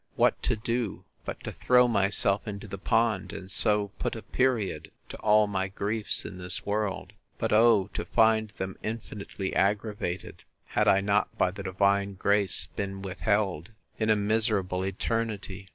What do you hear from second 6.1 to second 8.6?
in this world!—But, O! to find